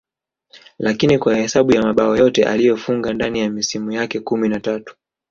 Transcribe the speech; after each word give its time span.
lakini 0.79 1.17
kwa 1.19 1.35
hesabu 1.35 1.71
ya 1.71 1.81
mabao 1.83 2.17
yote 2.17 2.45
aliyofunga 2.45 3.13
ndani 3.13 3.39
ya 3.39 3.49
misimu 3.49 3.91
yake 3.91 4.19
kumi 4.19 4.49
na 4.49 4.59
tatu 4.59 4.95